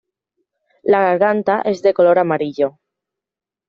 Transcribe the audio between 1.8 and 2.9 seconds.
de color amarillo.